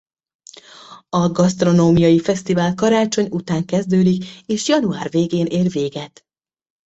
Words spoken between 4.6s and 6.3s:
január végén ér véget.